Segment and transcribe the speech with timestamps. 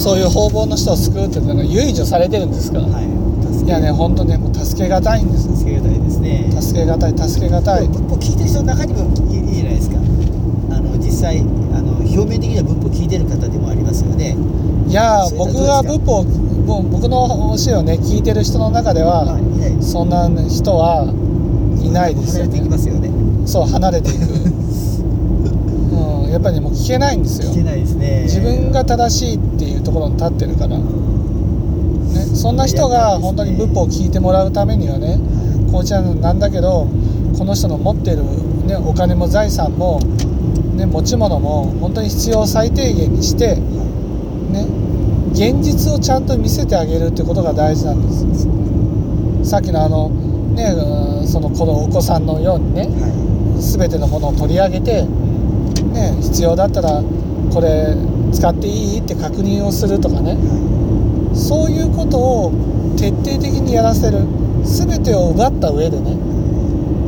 [0.00, 2.78] そういう方々の人を救うっていうのが唯除されてるんですか？
[2.78, 3.10] ら、はい
[3.66, 5.44] いやね本当ねもう助けがたいんです。
[5.56, 6.50] 助けがたいですね。
[6.58, 7.86] 助けがたい助けがたい。
[7.86, 9.00] 文法聞いてる人の中にも
[9.30, 9.96] いいいじゃないですか。
[9.98, 11.44] あの実際あ
[11.82, 14.34] の表面的には文法聞いてる方でもありますよね。
[14.88, 21.04] いや僕が仏法もう僕の教えをね聞いてる人の中では、はいそんな人は
[21.80, 23.10] いないですよ離れていきねますよね。
[23.46, 24.99] そう離れていく、うん、
[26.30, 27.50] やっぱりねもう聞けないんですよ。
[27.50, 28.22] 聞けないですね。
[28.24, 30.84] 自分が正しいっていうところに立ってるから、ね、
[32.34, 35.18] そんな人が本当に仏法を聞いてもらうためにはね
[35.72, 36.86] こうちゃんなんだけど
[37.38, 38.22] この人の持ってる、
[38.66, 40.00] ね、お金も財産も、
[40.76, 44.66] ね、持ち物も本当に必要最低限にして、ね、
[45.32, 49.50] 現実をちゃんと見せてあげるってことが大事なんです。
[49.50, 50.10] さっきのあの
[50.54, 53.20] ねうんそのこのお子さんのようにねは
[53.60, 55.06] 全てのものを取り上げて、
[56.00, 57.02] ね、必要だったら
[57.52, 57.94] これ
[58.32, 60.32] 使っていいって確認をするとかね。
[60.32, 62.52] いはそういうことを
[62.96, 64.24] 徹底的にやらせる。
[64.62, 66.16] 全てを奪った上でね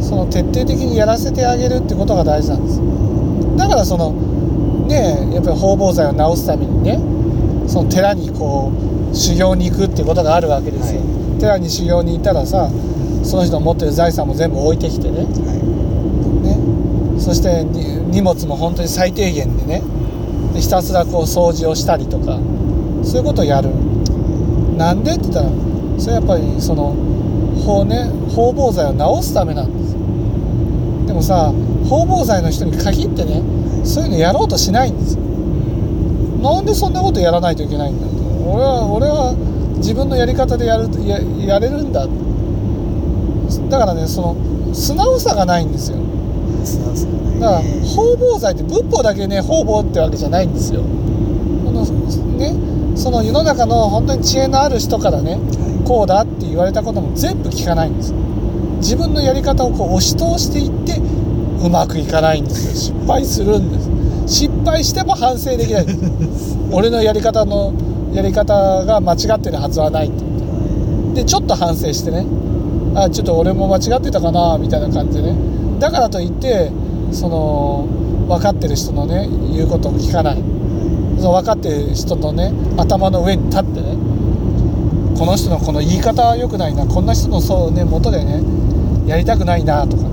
[0.00, 2.80] その徹底的にやらせてあげるってことが大事なんです。
[3.56, 4.12] だからその
[4.88, 6.98] ねやっぱり方々罪を治すためにね
[7.68, 8.72] その寺にこ
[9.12, 12.70] う修行に行くってことがあるわけですよ、は寺に修行に行ったらさ
[13.22, 15.20] その人の持ってる財産も全部置いてきてね。
[15.20, 15.71] いはね
[17.22, 17.64] そして
[18.10, 19.82] 荷物も本当に最低限でね。
[20.52, 22.38] でひたすらこう掃除をしたりとか
[23.04, 23.70] そういうことをやる。
[24.76, 25.48] なんでって言ったら
[25.98, 26.96] それはやっぱりその
[27.64, 29.92] 法ね方々罪を治すためなんです
[31.06, 31.52] でもさ
[31.88, 33.40] 方々罪の人に限ってね
[33.84, 35.22] そういうのやろうとしないんですよ。
[36.42, 38.12] なんでそんなことやらないといけないんだと
[38.50, 39.34] 俺は俺は
[39.76, 42.08] 自分のやり方でやるややれるんだ
[43.70, 45.98] だからねその素直さがないんですよ。
[47.06, 47.40] ね。
[47.40, 50.82] だから方々罪って仏法だけね方々ってわけじゃないんですよ。
[50.82, 58.12] このねその世の中の本当に知恵のある人からねはこうだって言われたことも全部聞かないんです
[58.78, 61.00] 自分のやり方をこう押し通していって
[61.64, 62.94] うまくいかないんですよ。
[62.96, 63.78] 失敗するんで
[64.28, 64.44] す。
[64.44, 66.58] 失敗しても反省できないんです。
[66.72, 67.72] 俺のやり方の
[68.12, 70.24] やり方が間違ってるはずはないって。
[71.14, 72.26] でちょっと反省してね。
[72.94, 75.36] あちょっと俺も間違ってたかなみたいな感じでね
[75.82, 76.70] だからといって
[77.10, 77.88] その
[78.28, 80.36] 分かってる人のね言うことを聞かない。
[81.16, 83.96] その分かってる人のね頭の上に立ってね
[85.18, 88.42] この人のこの言い方は良くないなこんな人のそうね元でね
[89.08, 90.10] やりたくないなとかね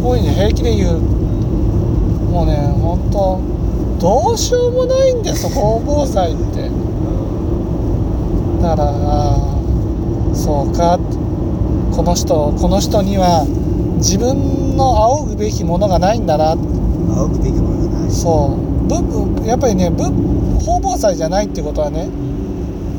[0.00, 1.00] こういうふうに平気で言う。
[2.30, 3.40] もうね本当
[4.00, 6.70] どうしようもないんです方々罪って。
[8.62, 10.96] だからあーそうか
[11.90, 13.44] この人この人には
[13.96, 16.52] 自分の仰ぐべきものがないんだな。
[16.52, 18.10] 仰ぐべきものがない。
[18.10, 18.88] そう。
[18.88, 20.04] ぶやっぱりねぶ
[20.64, 22.08] 方々罪じゃないってことはね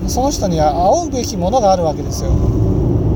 [0.07, 2.31] その人には仰ぐべきものがあるわけですよ。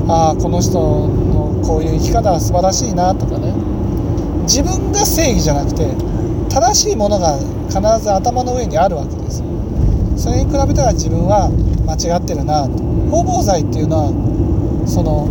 [0.08, 3.52] ああこの人のこういう生き方は素晴らしいなとかね。
[4.42, 5.88] 自分が正義じゃなくて
[6.50, 7.38] 正しいものが
[7.68, 9.42] 必ず頭の上にあるわけです。
[10.16, 11.48] それに比べたら自分は
[11.86, 12.82] 間違ってるなと。
[13.10, 15.28] 方々罪っていうのはその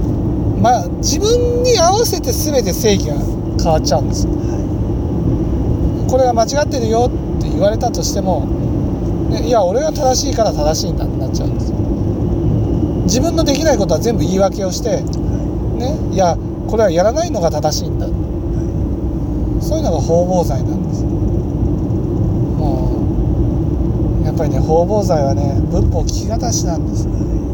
[0.64, 3.16] ま自分に合わせて全て正義が
[3.62, 4.32] 変わっちゃうんですよ。
[4.32, 8.48] はこれが間違ってるよって言われたとしても、
[9.30, 11.78] ね、いや俺が正しいから正しいんだってなっちゃうんですよ。
[13.04, 14.92] 自分のできないことは全部言い訳をして、い。
[14.94, 15.00] は
[15.78, 16.38] ね、いや
[16.68, 18.08] これはやらないのが正しいんだ。
[19.64, 23.00] そういうのが方々罪なんですも
[24.22, 27.53] うやっぱりね方々罪はね仏法聞き方しなんですいはい